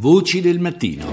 [0.00, 1.06] Voci del mattino.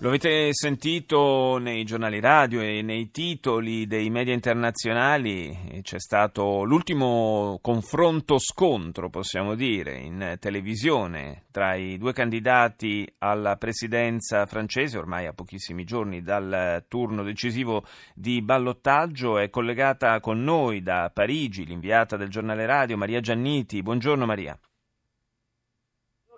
[0.00, 7.58] Lo avete sentito nei giornali radio e nei titoli dei media internazionali, c'è stato l'ultimo
[7.62, 15.32] confronto scontro, possiamo dire, in televisione tra i due candidati alla presidenza francese, ormai a
[15.32, 19.38] pochissimi giorni dal turno decisivo di ballottaggio.
[19.38, 23.80] È collegata con noi da Parigi l'inviata del giornale radio Maria Gianniti.
[23.80, 24.58] Buongiorno Maria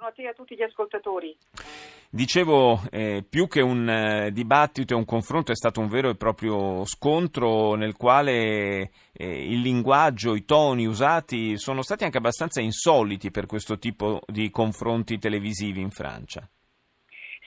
[0.07, 1.36] a te e a tutti gli ascoltatori.
[2.09, 6.15] Dicevo, eh, più che un eh, dibattito e un confronto è stato un vero e
[6.15, 13.30] proprio scontro nel quale eh, il linguaggio, i toni usati sono stati anche abbastanza insoliti
[13.30, 16.48] per questo tipo di confronti televisivi in Francia.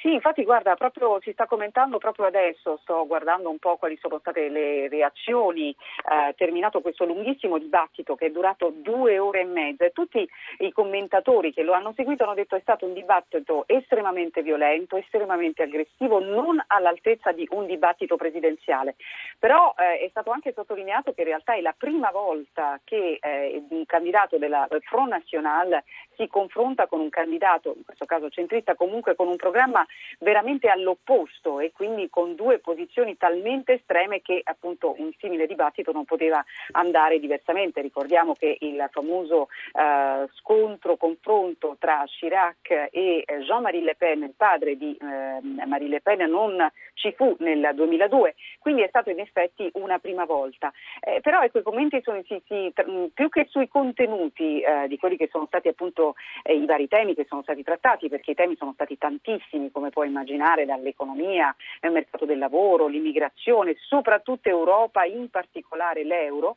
[0.02, 4.20] Sì, infatti guarda, proprio si sta commentando proprio adesso, sto guardando un po' quali sono
[4.20, 9.84] state le reazioni, eh, terminato questo lunghissimo dibattito che è durato due ore e mezza
[9.84, 10.26] e tutti
[10.60, 14.96] i commentatori che lo hanno seguito hanno detto che è stato un dibattito estremamente violento,
[14.96, 18.96] estremamente aggressivo, non all'altezza di un dibattito presidenziale.
[19.38, 23.66] Però eh, è stato anche sottolineato che in realtà è la prima volta che eh,
[23.70, 25.84] un candidato della Front National
[26.16, 29.86] si confronta con un candidato, in questo caso centrista, comunque con un programma
[30.20, 36.06] veramente all'opposto e quindi con due posizioni talmente estreme che appunto un simile dibattito non
[36.06, 37.82] poteva andare diversamente.
[37.82, 44.34] Ricordiamo che il famoso eh, scontro, confronto tra Chirac e eh, Jean-Marie Le Pen, il
[44.36, 49.20] padre di eh, Marie Le Pen, non ci fu nel 2002, quindi è stato in
[49.20, 50.72] effetti una prima volta.
[51.00, 52.74] Eh, però ecco, i commenti sono sì, sì,
[53.14, 57.16] più che sui contenuti eh, di quelli che sono stati appunto eh, i vari temi
[57.16, 61.92] che sono stati trattati, perché i temi sono stati tantissimi, come puoi immaginare, dall'economia, il
[61.92, 66.56] mercato del lavoro, l'immigrazione, soprattutto Europa, in particolare l'euro,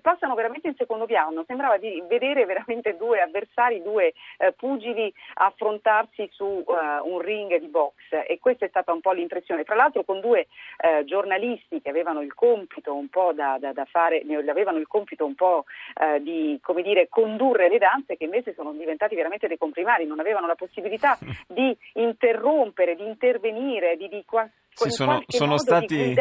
[0.00, 1.44] passano veramente in secondo piano.
[1.46, 6.64] Sembrava di vedere veramente due avversari, due eh, pugili affrontarsi su uh,
[7.02, 7.94] un ring di box
[8.26, 9.64] e questa è stata un po' l'impressione.
[9.64, 10.46] Tra l'altro con due
[10.78, 15.24] eh, giornalisti che avevano il compito un po' da, da, da fare, avevano il compito
[15.24, 15.64] un po'
[16.00, 20.20] eh, di come dire, condurre le danze che invece sono diventati veramente dei comprimari, non
[20.20, 26.14] avevano la possibilità di interrompere, di intervenire, di, di qua, sono, sono stati...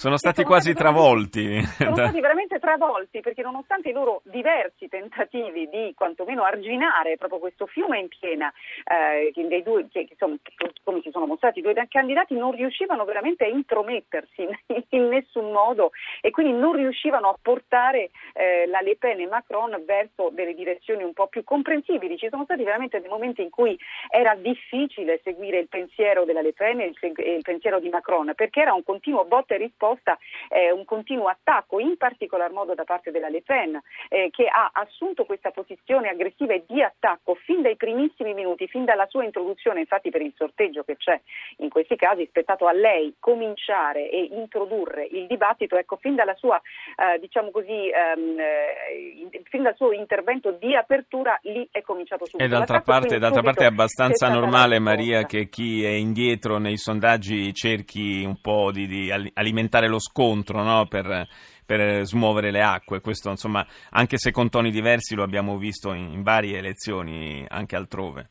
[0.00, 1.60] Sono stati quasi travolti.
[1.76, 7.66] Sono stati veramente travolti perché nonostante i loro diversi tentativi di quantomeno arginare proprio questo
[7.66, 8.50] fiume in piena,
[8.84, 10.36] eh, dei due, che, insomma,
[10.84, 15.52] come si sono mostrati i due candidati, non riuscivano veramente a intromettersi in, in nessun
[15.52, 15.90] modo
[16.22, 21.02] e quindi non riuscivano a portare eh, la Le Pen e Macron verso delle direzioni
[21.02, 22.16] un po' più comprensibili.
[22.16, 23.78] Ci sono stati veramente dei momenti in cui
[24.08, 28.60] era difficile seguire il pensiero della Le Pen e il, il pensiero di Macron perché
[28.60, 30.18] era un continuo botta e risposta risposta
[30.48, 34.70] eh, un continuo attacco, in particolar modo da parte della Le Pen, eh, che ha
[34.72, 39.80] assunto questa posizione aggressiva e di attacco fin dai primissimi minuti, fin dalla sua introduzione,
[39.80, 41.20] infatti per il sorteggio che c'è
[41.58, 46.34] in questi casi, è spettato a lei cominciare e introdurre il dibattito, ecco, fin dalla
[46.34, 46.60] sua,
[46.96, 52.44] eh, diciamo così, ehm, eh, fin dal suo intervento di apertura, lì è cominciato subito.
[52.44, 57.52] E d'altra parte, d'altra parte è abbastanza normale, Maria, che chi è indietro nei sondaggi
[57.52, 60.86] cerchi un po' di, di alimentare alimentare lo scontro no?
[60.86, 61.26] per,
[61.64, 63.00] per, smuovere le acque.
[63.00, 67.76] Questo, insomma, anche se con toni diversi lo abbiamo visto in, in varie elezioni anche
[67.76, 68.28] altrove.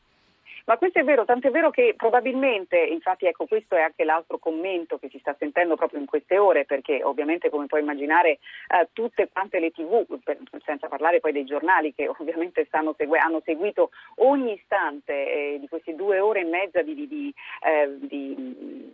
[0.65, 4.99] Ma questo è vero, tant'è vero che probabilmente, infatti ecco questo è anche l'altro commento
[4.99, 8.33] che si sta sentendo proprio in queste ore, perché ovviamente come puoi immaginare
[8.67, 13.41] eh, tutte quante le tv, per, senza parlare poi dei giornali che ovviamente segue, hanno
[13.43, 17.33] seguito ogni istante eh, di queste due ore e mezza di, di, di,
[17.63, 18.93] eh, di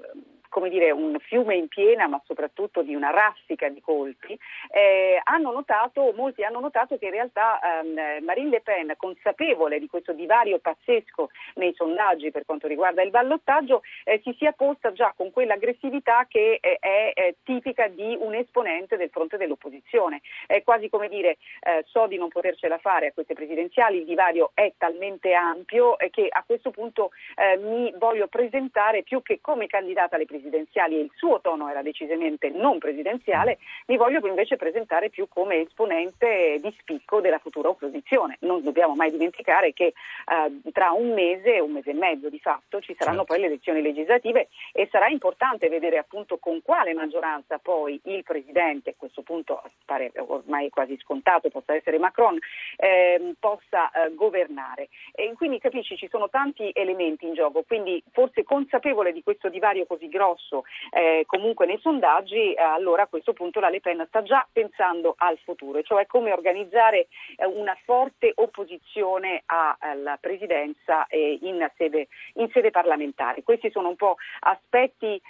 [0.55, 4.39] come dire, un fiume in piena, ma soprattutto di una raffica di colpi,
[4.71, 9.87] eh, hanno notato, molti hanno notato che in realtà ehm, Marine Le Pen, consapevole di
[9.87, 15.13] questo divario pazzesco nei sondaggi per quanto riguarda il ballottaggio, eh, si sia posta già
[15.13, 20.21] con quell'aggressività che eh, è eh, tipica di un esponente del fronte dell'opposizione.
[20.47, 24.51] È quasi come dire eh, so di non potercela fare a queste presidenziali, il divario
[24.53, 30.15] è talmente ampio che a questo punto eh, mi voglio presentare più che come candidata
[30.15, 33.57] alle presidenziali presidenziali e il suo tono era decisamente non presidenziale,
[33.87, 38.37] mi voglio invece presentare più come esponente di spicco della futura opposizione.
[38.41, 42.79] Non dobbiamo mai dimenticare che eh, tra un mese, un mese e mezzo di fatto,
[42.79, 43.33] ci saranno certo.
[43.33, 48.91] poi le elezioni legislative e sarà importante vedere appunto con quale maggioranza poi il presidente,
[48.91, 52.37] a questo punto pare ormai quasi scontato, possa essere Macron,
[52.77, 54.89] eh, possa eh, governare.
[55.13, 59.85] E quindi capisci, ci sono tanti elementi in gioco, quindi forse consapevole di questo divario
[59.85, 64.03] così grosso grosso eh, comunque nei sondaggi, eh, allora a questo punto la Le Pen
[64.07, 67.07] sta già pensando al futuro, cioè come organizzare
[67.37, 73.43] eh, una forte opposizione alla presidenza in sede, in, sede, parlamentare.
[73.43, 75.21] Questi sono un po' aspetti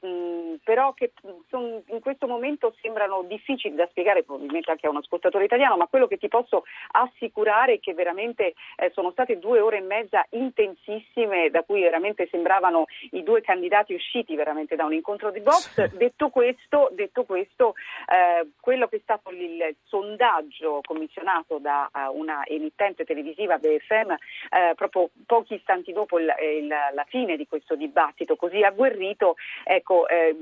[0.00, 1.12] mh, però che
[1.48, 5.86] son, in questo momento sembrano difficili da spiegare, probabilmente anche a un ascoltatore italiano, ma
[5.86, 8.54] quello che ti posso assicurare è che veramente
[8.92, 14.13] sono state due ore e mezza intensissime da cui veramente sembravano i due candidati usciti
[14.36, 15.88] veramente da un incontro di box.
[15.88, 15.96] Sì.
[15.96, 17.74] Detto questo, detto questo
[18.06, 24.74] eh, quello che è stato il sondaggio commissionato da uh, una emittente televisiva BFM eh,
[24.74, 30.36] proprio pochi istanti dopo il, il, la fine di questo dibattito così agguerrito, ecco, eh,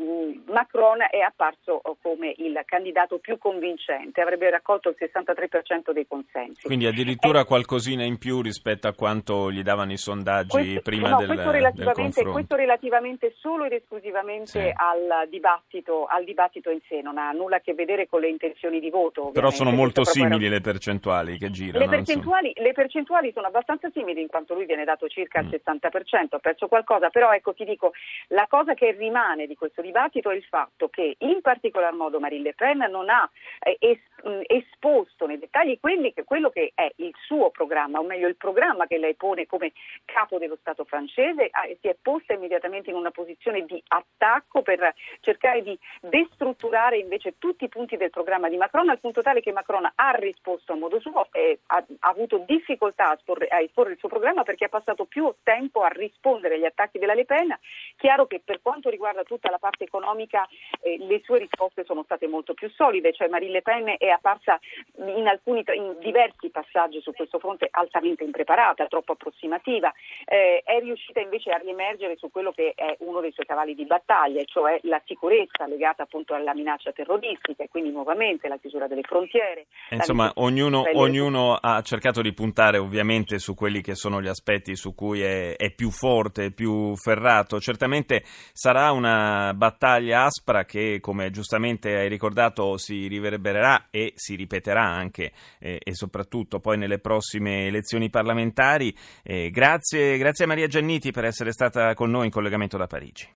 [0.46, 6.62] Macron è apparso come il candidato più convincente, avrebbe raccolto il 63% dei consensi.
[6.62, 11.08] Quindi addirittura eh, qualcosina in più rispetto a quanto gli davano i sondaggi questo, prima
[11.10, 14.72] no, del, questo del questo relativamente solo ed esclusivamente sì.
[14.74, 18.80] al, dibattito, al, dibattito, in sé, non ha nulla a che vedere con le intenzioni
[18.80, 19.30] di voto.
[19.32, 20.54] Però sono molto simili era...
[20.54, 21.84] le percentuali che girano.
[21.84, 25.46] Le percentuali, le percentuali, sono abbastanza simili in quanto lui viene dato circa mm.
[25.46, 27.92] il 60%, ha perso qualcosa, però ecco ti dico,
[28.28, 32.42] la cosa che rimane di questo dibattito è il fatto che in particolar modo Marine
[32.42, 33.28] Le Pen non ha
[33.60, 35.78] eh, es, mh, esposto nei dettagli
[36.12, 39.72] che, quello che è il suo programma, o meglio il programma che lei pone come
[40.04, 44.94] capo dello Stato francese, eh, si è posta immediatamente in una posizione di attacco per
[45.20, 49.52] cercare di destrutturare invece tutti i punti del programma di Macron, al punto tale che
[49.52, 53.92] Macron ha risposto a modo suo e ha, ha avuto difficoltà a esporre, a esporre,
[53.92, 57.56] il suo programma perché ha passato più tempo a rispondere agli attacchi della Le Pen.
[57.96, 60.48] Chiaro che per quanto riguarda tutta la parte economica
[60.80, 64.58] eh, le sue risposte sono state molto più solide, cioè Marine Le Pen è apparsa
[64.96, 69.92] in, alcuni, in diversi passaggi su questo fronte altamente impreparata, troppo approssimativa,
[70.24, 73.84] eh, è riuscita invece a riemergere su quello che è uno dei suoi cavalli di
[73.84, 79.02] battaglia, cioè la sicurezza legata appunto alla minaccia terroristica e quindi nuovamente la chiusura delle
[79.02, 79.66] frontiere.
[79.90, 84.94] Insomma, ognuno, ognuno, ha cercato di puntare ovviamente su quelli che sono gli aspetti su
[84.94, 87.60] cui è, è più forte, più ferrato.
[87.60, 88.22] Certamente
[88.52, 95.32] sarà una battaglia aspra che, come giustamente hai ricordato, si riverbererà e si ripeterà anche
[95.58, 98.94] eh, e soprattutto poi nelle prossime elezioni parlamentari.
[99.22, 103.28] Eh, grazie, grazie a Maria Gianniti per essere stata con noi in collegamento da Parigi.